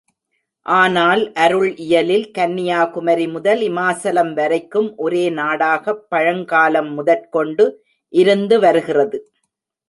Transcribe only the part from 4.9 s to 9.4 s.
ஒரே நாடாகப் பழங்காலம் முதற்கொண்டு இருந்து வருகிறது.